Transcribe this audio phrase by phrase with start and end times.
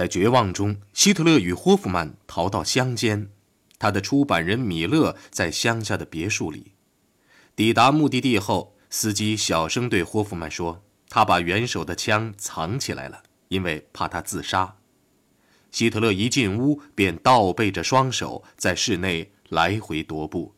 [0.00, 3.28] 在绝望中，希特勒与霍夫曼逃到乡间，
[3.78, 6.72] 他的出版人米勒在乡下的别墅里。
[7.54, 14.76] 抵达目的地后，司机小声对霍夫曼说：“他把元首的枪藏起来了，因为怕他自杀。”
[15.70, 20.54] 希特勒一进屋便倒背着双手在室内来回踱步。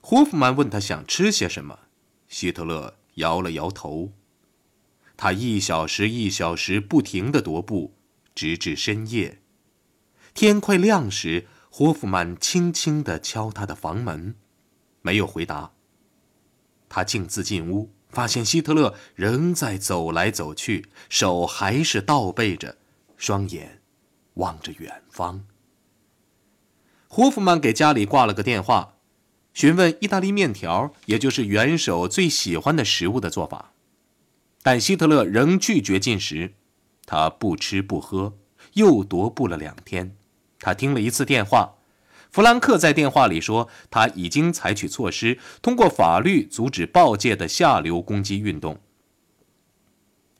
[0.00, 1.78] 霍夫曼问他想吃些什么，
[2.26, 4.10] 希特勒摇了摇头。
[5.16, 7.94] 他一小时一小时不停地踱步，
[8.34, 9.40] 直至深夜。
[10.34, 14.34] 天快亮时，霍夫曼轻轻地敲他的房门，
[15.02, 15.72] 没有回答。
[16.88, 22.76] 他径自进屋，发现希特勒仍在走来走去，手还是倒背着，
[23.16, 23.80] 双眼。
[24.34, 25.46] 望着远方，
[27.06, 28.96] 霍夫曼给家里挂了个电话，
[29.52, 33.72] 询问意大利面条，也就是元首最喜欢的食物的做法。
[34.60, 36.54] 但希特勒仍拒绝进食，
[37.06, 38.36] 他不吃不喝，
[38.74, 40.16] 又踱步了两天。
[40.58, 41.74] 他听了一次电话，
[42.30, 48.80] 弗兰克在电话里说他已经采取措施，通过法律阻止报界的下流攻击运动。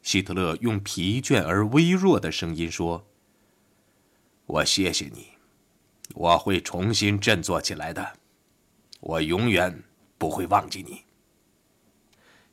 [0.02, 3.06] 希特勒用疲倦而微弱的声音说。
[4.46, 5.28] 我谢谢你，
[6.14, 8.12] 我会重新振作起来的，
[9.00, 9.82] 我永远
[10.18, 11.02] 不会忘记你。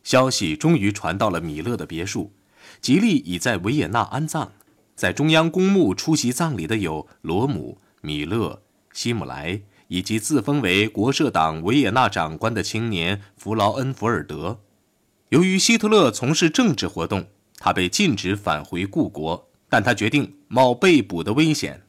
[0.04, 2.32] 消息终于传到了米勒的别墅，
[2.82, 4.52] 吉利已在维也纳安葬。
[4.96, 8.62] 在中央公墓出席葬礼的有罗姆、米勒、
[8.94, 14.60] 希姆莱，以及自封为国社党维也纳长官的青年弗劳恩福尔德。
[15.30, 19.48] 由于希特勒从事政治活动，他被禁止返回故国。
[19.74, 21.84] 但他决定冒被捕的危险。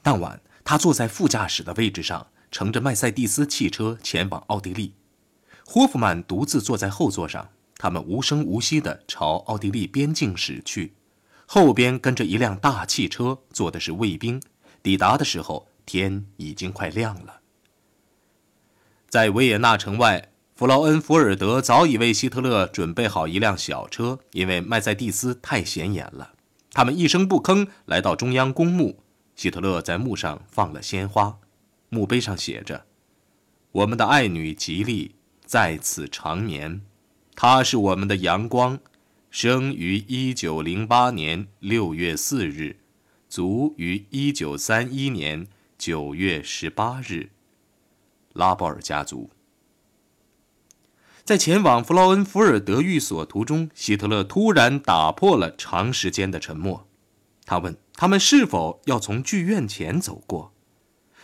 [0.00, 4.94] 当晚，他坐在副驾驶的位置上，乘着麦塞蒂斯汽车前往奥地利。
[5.66, 10.92] 霍夫曼独自坐在后座上，他们无声无息地朝奥地利边境驶去。
[11.46, 14.42] 后边跟着一辆大汽车，坐的是卫兵。
[14.82, 17.40] 抵达的时候，天已经快亮了。
[19.08, 26.32] 在维也纳城外，弗劳恩福尔德早已为希特勒准备好一辆小车，因为麦塞蒂斯太显眼了。
[26.72, 29.02] 他们一声不吭来到中央公墓，
[29.34, 31.38] 希特勒在墓上放了鲜花，
[31.88, 32.84] 墓碑上写着
[33.72, 35.14] ：“我们的爱女吉利
[35.46, 36.82] 在此长眠，
[37.40, 38.80] 他是我们的阳光，
[39.30, 42.78] 生于一九零八年六月四日，
[43.28, 45.46] 卒于一九三一年
[45.78, 47.30] 九月十八日。”
[48.34, 49.30] 拉波尔家族。
[51.22, 56.88] 在前往弗劳恩福尔德寓所途中，希特勒突然打破了长时间的沉默。
[57.44, 60.52] 他问他们是否要从剧院前走过。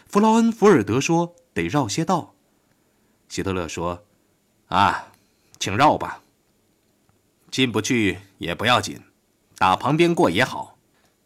[0.06, 2.36] 弗劳恩福尔德说：“得绕些道。”
[3.28, 4.04] 希特勒说
[4.70, 5.08] ：“啊，
[5.64, 6.20] 请绕吧。
[7.50, 9.00] 进不去也不要紧，
[9.56, 10.76] 打旁边过也好。”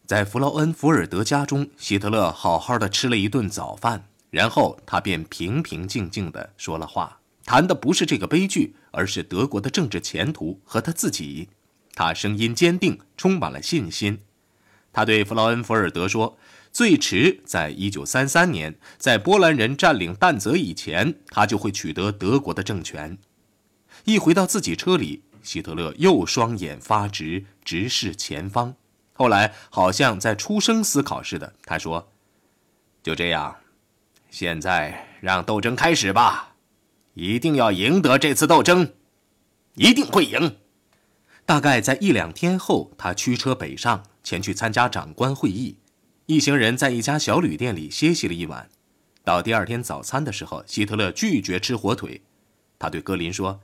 [0.07, 7.19] 在弗劳恩福尔德家中，希特勒好好的吃了一顿早饭，然后他便平平静静的说了话。
[7.43, 11.49] 谈的不是这个悲剧，而是德国的政治前途和他自己。
[11.93, 14.19] 他声音坚定，充满了信心。
[14.93, 16.37] 他对弗劳恩福尔德说
[16.71, 23.17] ：“最迟在一九三三年，在波兰人占领但泽以前，他就会取得德国的政权。”
[24.09, 28.73] 一回到自己车里，希特勒又双眼发直，直视前方。
[29.13, 32.11] 后来好像在出声思考似的，他说
[33.03, 33.55] ：“就这样，
[34.31, 36.55] 现在让斗争开始吧。”
[37.13, 38.93] 一定要赢得这次斗争，
[39.75, 40.57] 一定会赢。
[41.45, 45.77] 大概在一两天后，他驱车北上，前去参加长官会议。
[46.27, 48.69] 一行人在一家小旅店里歇息了一晚。
[49.23, 52.21] 到第二天早餐的时候，希特勒拒绝吃火腿，
[52.79, 53.59] 他对格林说：“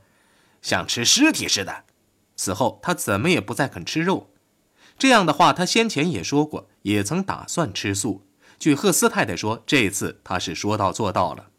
[0.66, 1.84] 像吃尸体似的。”
[2.34, 4.32] 此后，他怎么也不再肯吃肉。
[4.98, 8.26] 这样的话，他先前也说过，也曾打算吃素。
[8.58, 11.50] 据赫斯太太说，这次他是说到做到了。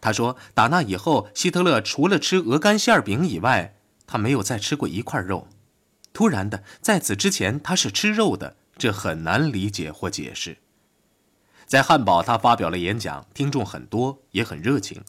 [0.00, 5.46] 他说：“打那以后，希特勒除了吃鹅肝馅饼以外，他没有再吃过一块肉。
[6.12, 10.58] 突然的，在此之前他是吃肉的，这很难理解或解释。”
[11.66, 15.02] 在汉堡，他发表了演讲，听众很多，也很热情。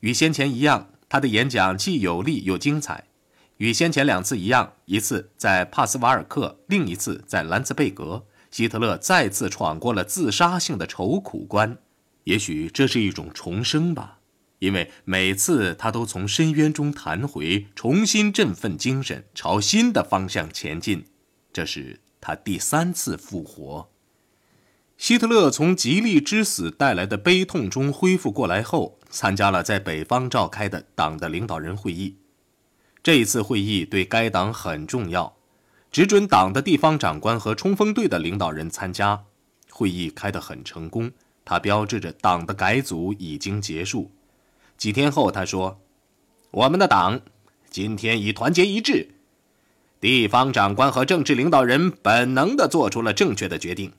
[0.00, 3.04] 与先前一样，他的演讲既有力又精彩。
[3.56, 11.78] 与先前两次一样，一次在帕斯瓦尔克，另一次在兰茨贝格，希特勒再次闯过了自杀性的愁苦关。
[12.24, 14.18] 也许这是一种重生吧。
[14.60, 21.04] 因为每次他都从深渊中弹回，重新振奋精神，朝新的方向前进。
[21.52, 23.88] 这是他第三次复活。
[24.96, 32.16] 希特勒从吉利之死带来的悲痛中恢复过来后，参加了在北方召开的党的领导人会议。
[33.02, 35.36] 这一次会议对该党很重要，
[35.90, 39.24] 只准党的地方长官和冲锋队的领导人参加。
[39.70, 41.12] 会议开得很成功，
[41.44, 44.10] 它标志着党的改组已经结束。
[44.76, 45.80] 几天后，他说
[46.50, 47.20] ：“我们的党
[47.70, 49.08] 今天已团结一致，
[50.00, 53.92] 地方长官和政治领导人本能地做出了正确的决定。”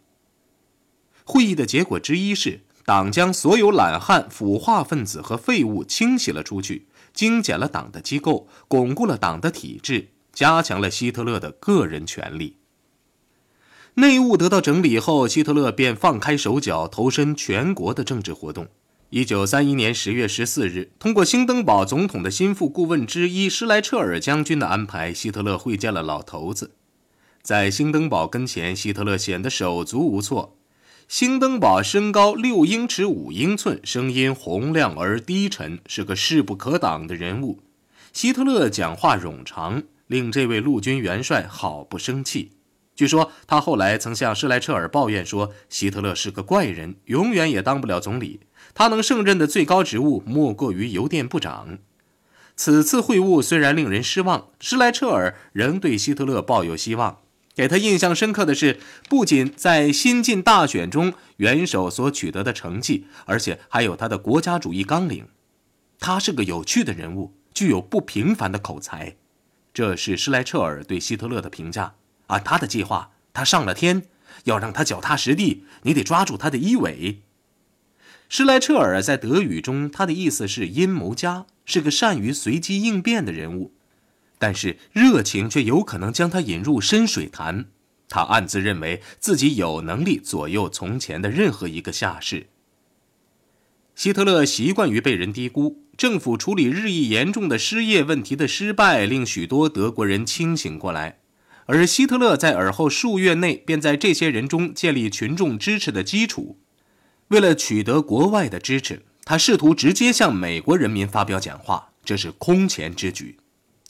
[1.23, 12.57] 会议的结果之一是，党将所有懒汉、腐化分子和废物清洗了出去，精简了党的机构，巩固了党的体制，加强了希特勒的个人权利。
[13.93, 18.67] 内务得到整理后，希特勒便放开手脚，投身全国的政治活动。
[19.11, 26.71] 一九三一年十月十四日，通过兴登堡总统的心腹顾问之一施莱彻尔将军的安排，希特勒会见了老头子。
[27.43, 30.55] 在兴登堡跟前，希特勒显得手足无措。
[31.09, 37.63] 兴登堡身高六英尺五英寸，声音洪亮而低沉，是个势不可挡的人物。
[38.13, 42.51] 希特勒讲话冗长，令这位陆军元帅好不生气。
[42.95, 48.41] 据说他后来曾向施莱彻尔抱怨说：“希特勒是个怪人，永远也当不了总理。
[48.75, 51.79] 他能胜任的最高职务莫过于邮电部长。”
[52.55, 57.21] 此次会晤虽然令人失望，施莱彻尔仍对希特勒抱有希望。
[57.59, 58.79] 给他印象深刻的是，
[59.09, 65.27] 不仅在新晋大选中元首所取得的成绩，而且还有他的国家主义纲领。
[65.99, 69.17] 他是个有趣的人物，具有不平凡的口才。
[69.73, 71.95] 这是施莱彻尔对希特勒的评价。
[72.27, 74.03] 按他的计划，他上了天，
[74.45, 77.23] 要让他脚踏实地，你得抓住他的衣尾。
[78.29, 83.73] 施莱彻尔在德语中，他的意思是阴谋家，是个善于随机应变的人物。
[84.39, 87.65] 但是热情却有可能将他引入深水潭。
[88.07, 92.47] 他暗自认为自己有能力左右从前的任何一个下士。
[93.93, 101.19] 希特勒习惯于被人低估，政府处理日益严重的失业问题的失败，令许多德国人清醒过来。
[101.65, 106.57] 而希特勒在尔后数月内便在这些人中建立群众支持的基础。
[107.27, 113.37] 为了取得国外的支持，他试图直接向美国人民发表讲话，这是空前之举。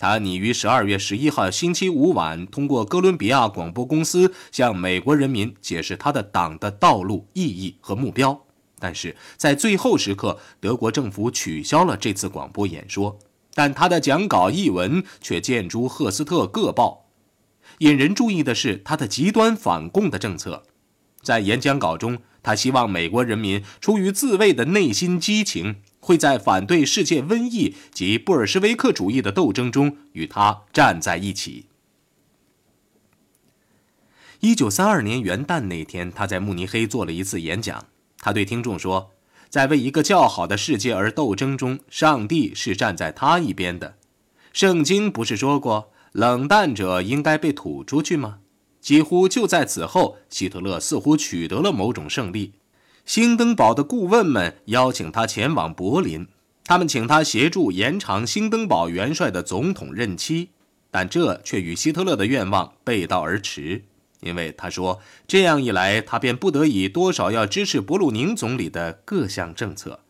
[0.01, 8.45] 他拟于十二月十一号星期五晚通过哥伦比亚广播公司向美国人民解释他的党的道路、意义和目标，
[8.79, 13.19] 但是在最后时刻，德国政府取消了这次广播演说，
[13.53, 17.09] 但他的讲稿译文却见诸赫斯特各报。
[17.79, 20.63] 引人注意的是他的极端反共的政策，
[21.21, 25.81] 在演讲稿中，他希望美国人民出于自卫的内心激情。
[25.99, 31.65] 会在反对世界瘟疫及布尔什维克主义的斗争中与他站在一起。
[34.39, 37.85] 一九三二年元旦那天，他在慕尼黑做了一次演讲。
[38.19, 39.11] 他对听众说
[39.49, 43.95] ：“在为一个较好的世界而斗争中，上帝是站在他一边的。
[44.53, 48.39] 圣经不是说过，冷淡者应该被吐出去吗？”
[48.79, 52.53] 几乎就在此后，希特勒似乎取得了某种胜利。
[53.09, 56.27] 兴登堡的顾问们邀请他前往柏林，
[56.63, 60.49] 他们请他协助延长兴登堡元帅的总统任期，
[60.91, 63.85] 但这却与希特勒的愿望背道而驰，
[64.21, 70.01] 因为他说这样一来，他便不得已多少要支持博鲁宁总理的各项政策。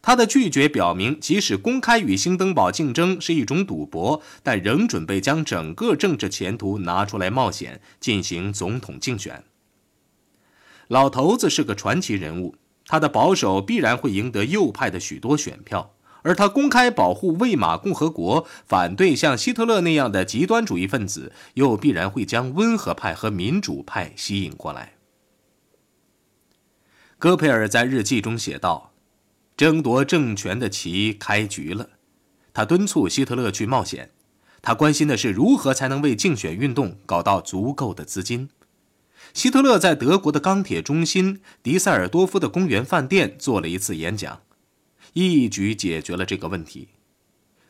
[0.00, 9.44] 他的拒绝表明，即使公开与兴登堡竞争是一种赌博，但仍准备将整个政治前途拿出来冒险进行总统竞选。
[10.88, 24.94] 老头子是个传奇人物，他的保守必然会赢得右派的许多选票，而他公开保护魏玛共和国，反对像希特勒那样的极端主义分子，又必然会将温和派和民主派吸引过来。
[27.18, 28.92] 戈培尔在日记中写道
[29.56, 31.90] ：“争夺政权的棋开局了。”
[32.52, 34.10] 他敦促希特勒去冒险，
[34.60, 38.50] 他关心的是如何才能为竞选运动搞到足够的资金。
[39.34, 44.42] 希特勒在德国的钢铁中心迪塞尔多夫的公园饭店做了一次演讲，
[45.14, 46.88] 一举解决了这个问题。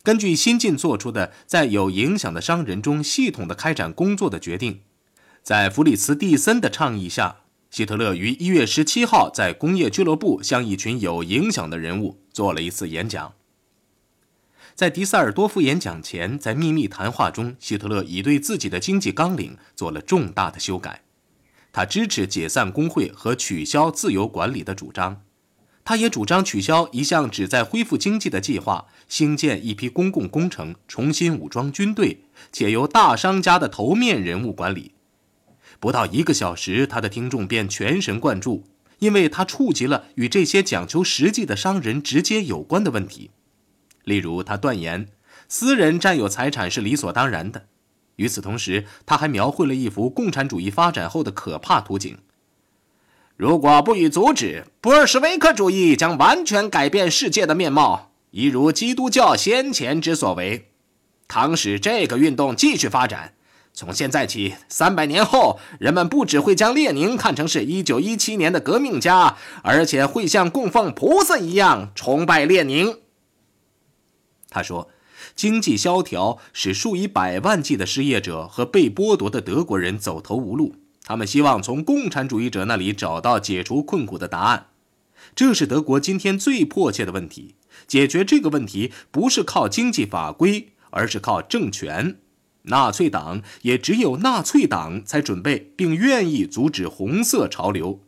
[0.03, 4.81] 根据新近做出的在有影响的商人中系统的开展工作的决定，
[5.43, 7.37] 在弗里茨·蒂森的倡议下，
[7.71, 13.35] 希特勒于一月十七号在工业俱乐部向一群有影响的人物做了一次演讲。
[14.75, 21.03] 在迪塞尔多夫演讲前，在秘密谈话中，希特勒已对自己的经济纲领做了重大的修改。
[21.73, 25.23] 他支持解散工会和取消自由管理的主张，
[25.85, 34.93] 他也主张取消一项旨在恢复经济的计划，兴建一批公共工程，重新武装军队，且由大商家的头面人物管理。
[35.81, 38.65] 不到一个小时，他的听众便全神贯注，
[38.99, 43.31] 因为他触及了与这些讲求实际的商人直接有关的问题。
[44.05, 45.09] 例如，他断言
[45.49, 47.67] 私人占有财产是理所当然的。
[48.17, 52.19] 与此同时，他还描绘了一幅共产主义发展后的可怕图景。
[53.37, 60.69] 如果不予阻止，布尔什维克主义将完全改变世界的面貌，一如基督教先前之所为。
[61.27, 63.35] 倘使这个运动继续发展，
[63.73, 72.99] 从现在起，三百年后，人们不只会将列宁看成是一九一七年的革命家，而且会像供奉菩萨一样崇拜列宁。
[74.51, 74.91] 他说
[75.35, 84.69] ：“经济萧条使数以百万计的失业者和被剥夺的德国人走投无路。”他们希望从共产主义者那里找到解除困苦的答案，
[85.35, 87.57] 这是德国今天最迫切的问题。
[87.89, 92.19] 解决这个问题不是靠经济法规，而是靠政权。
[92.63, 98.01] 纳粹党也只有纳粹党才准备并愿意阻止红色潮流。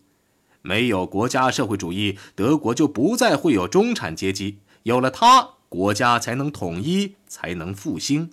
[0.62, 4.58] 没有国家社会主义，德国就不再会有中产阶级。
[4.84, 8.30] 有了它，国家才能统一，才能复兴。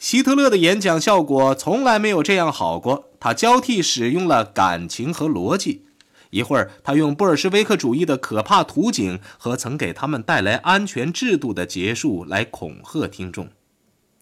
[0.00, 3.08] 希特勒的演讲效果从来没有这样好过。
[3.20, 5.84] 他交替使用了感情和逻辑，
[6.30, 13.48] 一会儿他用布尔什维克主义的可怕图景和曾给他们带来安全制度的结束来恐吓听众，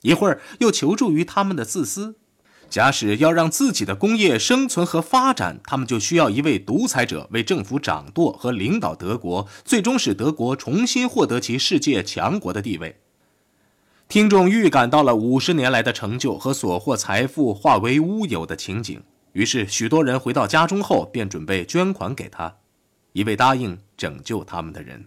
[0.02, 2.16] 一会儿又求助于他们的自私。
[2.68, 13.00] 假使要让自己的工业生存和发展，他们就需要一位独裁者为政府掌舵和领导德国，最终使德国重新获得其世界强国的地位。
[14.08, 19.02] 听众预感到了五十年来的成就和所获财富化为乌有的情景，
[19.32, 22.56] 于是许多人回到家中后便准备捐款给他，
[23.12, 25.06] 一位答应拯救他们的人。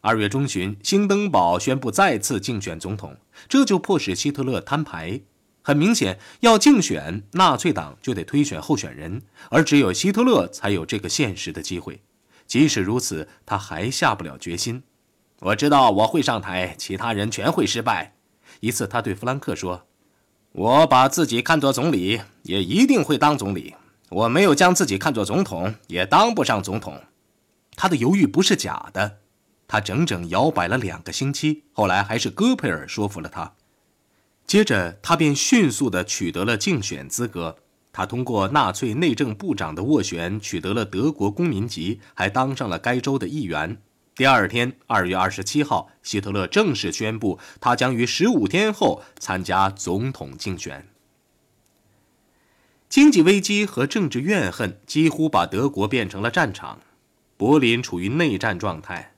[0.00, 3.16] 二月中旬，兴登堡宣布再次竞选总统，
[3.48, 5.22] 这就迫使希特勒摊牌。
[5.68, 9.20] 很明显，要竞选，纳粹党就得推选候选人，
[9.50, 12.00] 而只有希特勒才有这个现实的机会。
[12.46, 14.82] 即使如此，他还下不了决心。
[15.40, 18.14] 我知道我会上台，其他人全会失败。
[18.60, 19.84] 一次，他对弗兰克说
[20.52, 23.74] ：“我把自己看作总理，也一定会当总理。
[24.08, 26.98] 我没有将自己看作总统，也当不上总统。”
[27.76, 29.18] 他的犹豫不是假的，
[29.66, 33.52] 他整整摇摆了两个星期，后来还是戈培尔说服了他。
[34.48, 37.58] 接着，他便迅速地取得了竞选资格。
[37.92, 43.82] 他通过纳粹内政部长的斡旋，取得了德国公民籍，还当上了该州的议员。
[44.14, 50.88] 第二天，二月二十七号，希特勒正式宣布，他将于十五天后参加总统竞选。
[52.88, 56.80] 经济危机和政治怨恨几乎把德国变成了战场，
[57.36, 59.12] 柏林处于内战状态。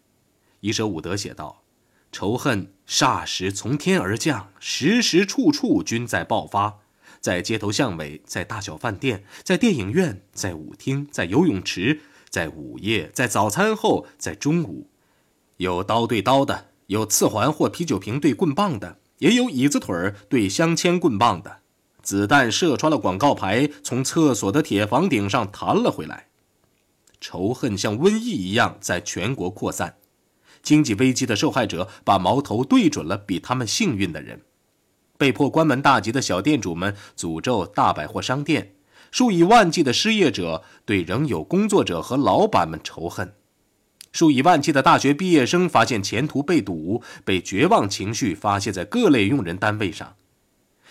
[0.58, 1.62] 伊舍伍德写道
[2.10, 6.80] ：“仇恨霎时从天而降，时时处处均在爆发，
[7.20, 14.88] 在街头巷尾，在大小饭店，在电影院，在舞厅，在游泳池，在午夜，在早餐后，在中午。”
[15.58, 21.58] 有刀对刀的，有刺环或啤酒瓶对棍棒的，也有椅子腿儿对镶嵌棍棒的。
[22.02, 26.26] 子弹射穿了广告牌，从厕所的铁房顶上弹了回来。
[27.20, 29.94] 仇恨像瘟疫一样在全国扩散。
[30.62, 34.42] 经济危机的受害者把矛头对准了比他们幸运的人。
[35.18, 38.74] 被迫关门大吉的小店主们诅咒大百货商店。
[39.10, 43.34] 数以万计的失业者对仍有工作者和老板们仇恨。
[44.12, 50.14] 数以万计的大学毕业生发现前途被堵，被绝望情绪发泄在各类用人单位上。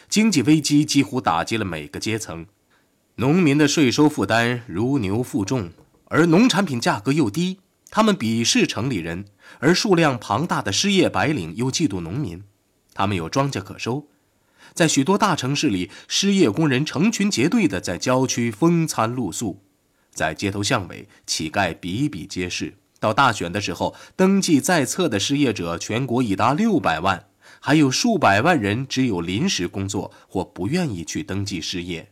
[0.10, 2.46] 经济危机几乎打击了每个阶层，
[3.16, 5.72] 农民的税收负担如牛负重，
[6.06, 7.60] 而农产品价格又低，
[7.90, 9.26] 他们鄙视城里人，
[9.58, 12.44] 而数量庞大的失业白领又嫉妒农民。
[12.94, 14.08] 他们有庄稼可收，
[14.74, 19.62] 在许多大城市里，失业工人成群结队的在郊区风餐露宿，
[20.14, 22.76] 在街头巷尾，乞丐比比皆是。
[23.00, 27.28] 到大选的时候，登记在册的失业者全国已达六百万，
[27.62, 32.12] 还有数百万人只有临时工作或不愿意去登记失业。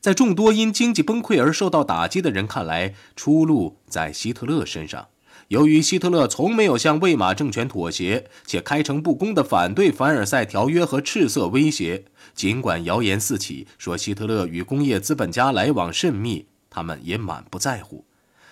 [0.00, 5.08] 在众多因经济崩溃而受到打击的人看来，出路在希特勒身上。
[5.48, 18.04] 由于希特勒从没有向魏玛政权妥协，且开诚布公地反对凡尔赛条约和赤色威胁，尽管谣言四起说希特勒与工业资本家来往甚密，他们也满不在乎。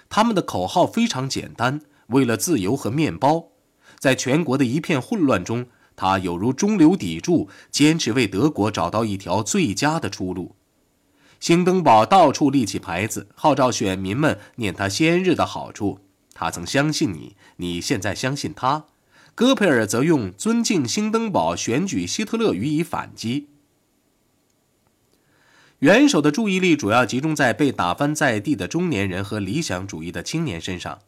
[0.09, 3.49] 他们的口号非常简单：为了自由和面包。
[3.99, 10.55] 在全国的一片混乱中，他有如中流砥柱，坚持为德国找到一条最佳的出路。
[11.41, 15.99] 兴登堡到处立起牌子，号召选民们念他先日的好处。
[16.38, 18.85] 他曾相信你，你现在相信他。
[19.35, 23.49] 戈培尔则用尊敬兴登堡选举希特勒予以反击。
[25.78, 30.99] 元首的注意力主要集中在被打翻在地的中年人和理想主义的青年身上。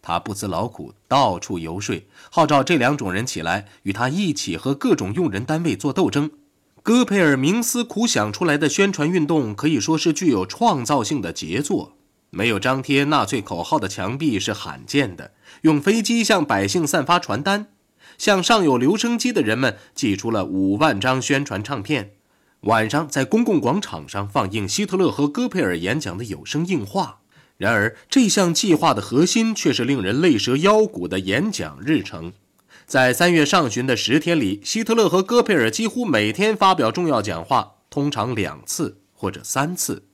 [0.00, 6.30] 他不辞劳苦，到处游说，号召这两种人起来，与他一起和各种用人单位做斗争。
[6.82, 11.92] 戈培尔冥思苦想出来的宣传运动可以说是具有创造性的杰作。
[12.30, 15.32] 没有张贴纳粹口号的墙壁是罕见的，
[15.62, 17.66] 用飞机向百姓散发传单，
[18.16, 22.12] 向上有留声机的人们寄出了五万张宣传唱片。
[22.62, 27.20] 晚上在公共广场上放映希特勒和戈培尔演讲的有声映画。
[27.56, 32.32] 然而，这项计划的核心却是令人泪折腰骨的演讲日程。
[32.86, 40.04] 在三月上旬的十天里，希特勒和戈培尔几乎每天发表重要讲话，通常两次或者三次。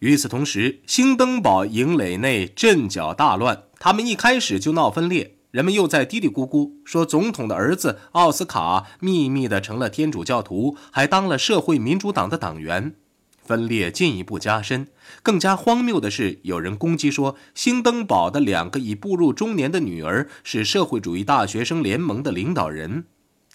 [0.00, 5.36] 与此同时，兴登堡营垒内阵脚大乱，他们一开始就闹分裂。
[5.52, 12.94] 人们又在嘀嘀咕咕说，总统的儿子奥斯卡秘密的成了天主教徒，还当了社会民主党的党员。
[13.42, 14.88] 分裂进一步加深。
[15.22, 23.04] 更加荒谬的是，有人攻击说，兴登堡的两个已步入中年的女儿是社会主义大学生联盟的领导人。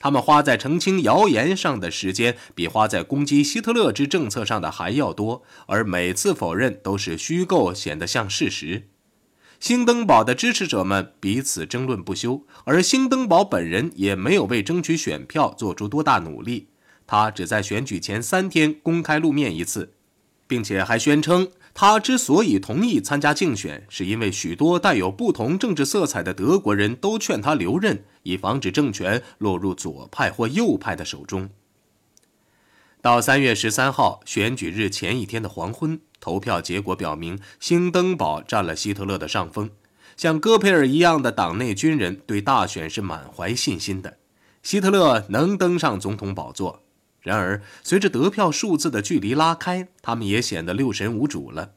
[0.01, 8.87] 他们花在澄清谣言上的时间，比花在攻击希特勒之政策上的还要多，而每次否认都是虚构，显得像事实。
[9.59, 16.69] 兴登堡的支持者们彼此争论不休，而兴登堡本人也没有为争取选票做出多大努力。
[17.05, 19.93] 他只在选举前三天公开露面一次，
[20.47, 31.49] 并且还宣称，他之所以同意参加竞选，是因为许多带有不同政治色彩的德国人都劝他留任，以防止政权落入左派或右派的手中。
[33.01, 39.71] 到三月十三号选举日前一天的黄昏，投票结果表明，兴登堡占了希特勒的上风。
[40.17, 44.17] 像戈培尔一样的党内军人对大选是满怀信心的，
[44.61, 46.83] 希特勒能登上总统宝座。
[47.21, 51.73] 然而，随着得票数字的距离拉开，他们也显得六神无主了。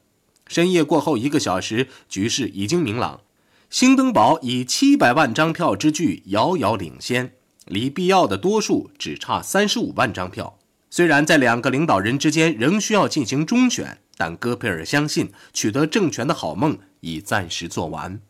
[0.47, 3.21] 深夜过后一个小时，局势已经明朗。
[3.69, 7.33] 兴登堡以七百万张票之巨遥遥领先，
[7.65, 10.57] 离必要的多数只差三十五万张票。
[10.89, 18.21] 虽然在两个领导人之间仍需要进行中选，但戈培尔相信取得政权的好梦已暂时做完。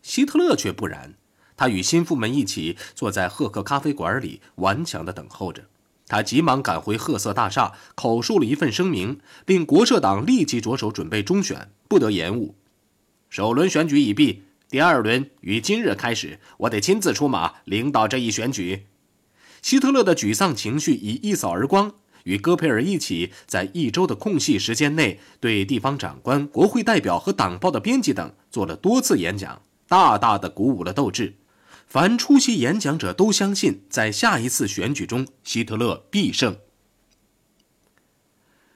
[0.00, 1.14] 希特勒却不然。
[1.58, 5.64] 他与心腹们一起坐在赫克咖啡馆里，顽强地等候着。
[6.06, 12.54] 他急忙赶回褐色大厦，口述了一份声明，令国社党立即着手准备中选，不得延误。
[13.28, 18.86] 首轮选举已毕，第二轮于今日开始，我得亲自出马领导这一选举。
[19.60, 21.92] 希特勒的沮丧情绪已一扫而光，
[22.22, 31.34] 与戈培尔一起，在一周的空隙时间内，对地方长官、国会代表和党报的编辑等做了多次演讲，大大的鼓舞了斗志。
[31.88, 36.58] 凡出席演讲者都相信，在下一次选举中，希特勒必胜。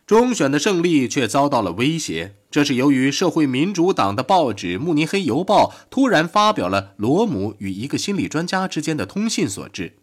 [0.07, 9.99] 中选的胜利却遭到了威胁，这是由于社会民主党的报纸《慕尼黑邮报》突然发表了罗姆与一个心理专家之间的通信所致。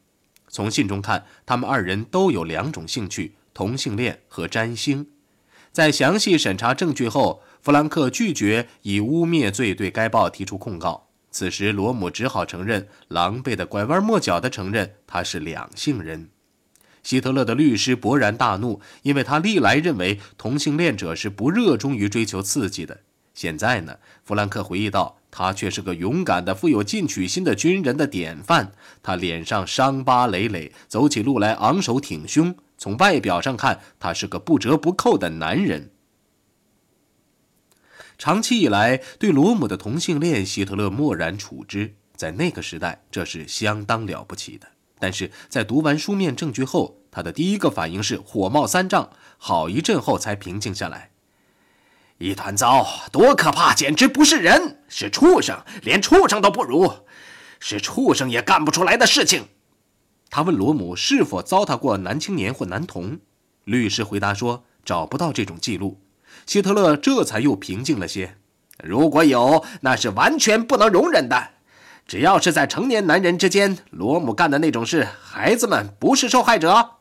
[0.48, 5.08] 从信中看，他们二人都有两种兴趣：同性恋和占星。
[5.72, 11.09] 在详细审查证据后，弗兰克拒绝以污蔑罪对该报提出控告。
[11.32, 16.30] 此时，罗姆只好承认，狼狈的拐弯抹角的承认他是两性人。
[17.04, 23.02] 希特勒的律师勃然大怒，因为他历来认为同性恋者是不热衷于追求刺激的。
[23.34, 28.74] 现在呢，弗兰克回忆道，他却是个勇敢的、富有进取心的军人的典范。
[29.02, 32.54] 他脸上伤疤累累，走起路来昂首挺胸。
[32.78, 35.92] 从外表上看，他是个不折不扣的男人。
[38.20, 41.96] 长期以来，对罗姆的同性恋，希特勒漠然处之。
[42.18, 44.68] 在那个时代，这是相当了不起的。
[45.00, 51.12] 但是在读完书面证据后，他的第一个反应是火冒三丈，好一阵后才平静下来。
[52.18, 53.74] 一团糟，多可怕！
[53.74, 57.06] 简直不是人，是畜生，连畜生都不如，
[57.62, 59.46] 是畜生也干不出来的事情。
[60.30, 63.20] 他问罗姆是否糟蹋过男青年或男童，
[63.64, 66.02] 律师回答说找不到这种记录。
[66.46, 68.38] 希特勒这才又平静了些。
[68.84, 71.50] 如果有，那是完全不能容忍的。
[72.08, 76.92] 只要是在成年男人之间，罗姆干的那种事，孩子们不是受害者。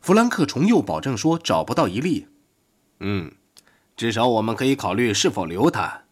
[0.00, 2.26] 弗兰克重又保证说找不到一例。
[3.00, 3.32] 嗯，
[3.96, 6.02] 至少我们可以考虑是否留他。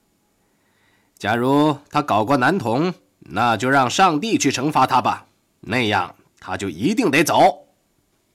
[1.19, 5.27] 假如他搞过男童，那就让上帝去惩罚他吧。
[5.61, 7.66] 那样他就一定得走。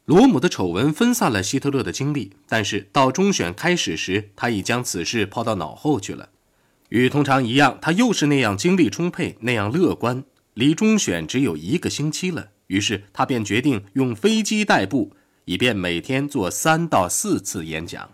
[0.06, 6.30] 罗姆的丑闻分散了希特勒的精力，但是到中选开始时，他已将此事抛到脑后去了。
[6.90, 10.24] 与通常一样，他又是那样精力充沛，那样乐观。
[10.56, 15.14] 离中选只有一个星期了，于是他便决定用飞机代步，
[15.46, 18.10] 以便每天做三到四次演讲。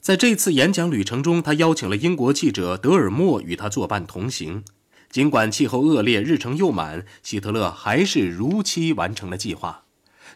[0.00, 4.62] 在这次演讲旅程中，他邀请了英国记者德尔莫与他作伴同行。
[5.10, 9.86] 尽管气候恶劣，日程又满，希特勒还是如期完成了计划。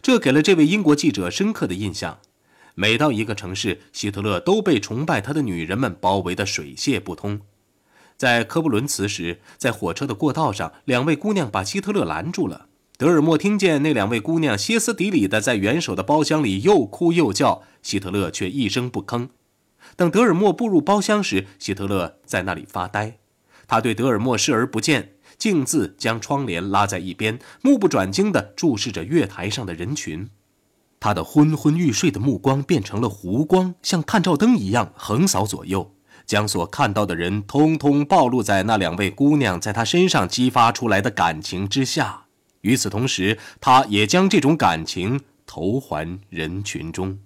[0.03, 2.19] 这给了这位英国记者深刻的印象。
[2.75, 7.39] 每到一个城市，希特勒都被崇拜他的女人们包围得水泄不通。
[8.17, 12.67] 在科布伦茨时，在火车的过道上，两位姑娘把希特勒拦住了。
[12.97, 19.29] 德尔莫听见那两位姑娘歇斯底里的在元首的包厢里又哭又叫，希特勒却一声不吭。
[19.95, 23.19] 等德尔莫步入包厢时，希特勒在那里发呆。
[23.65, 30.29] 他对德尔莫视而不见，径自将窗帘拉在一边，目不转睛地注视着月台上的人群。
[30.99, 35.93] 他的昏昏欲睡的目光变成了弧光，像探照灯一样横扫左右，
[36.25, 42.21] 将所看到的人通通暴露在那两位姑娘在他身上激发出来的感情之下。
[42.61, 47.19] 与此同时，他也将这种感情投还人群中。